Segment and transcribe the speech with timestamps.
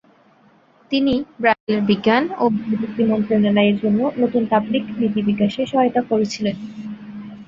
[0.91, 6.55] তিনি ব্রাজিলের বিজ্ঞান ও প্রযুক্তি মন্ত্রণালয়ের জন্য নতুন পাবলিক নীতি বিকাশে সহায়তা করেছিলেন।